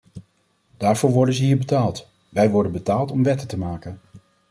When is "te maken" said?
3.47-3.99